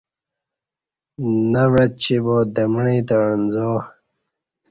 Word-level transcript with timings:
نہ 1.51 1.63
وعچی 1.71 2.15
با 2.25 2.35
دمعی 2.53 2.99
تہ 3.07 3.15
عنزا 3.31 3.69